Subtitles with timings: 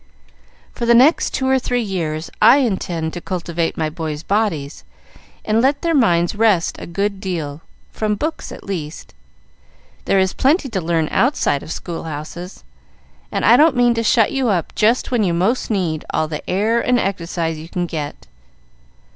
[0.73, 4.83] "For the next two or three years I intend to cultivate my boys' bodies,
[5.45, 9.13] and let their minds rest a good deal, from books at least.
[10.05, 12.63] There is plenty to learn outside of school houses,
[13.31, 16.41] and I don't mean to shut you up just when you most need all the
[16.49, 18.25] air and exercise you can get.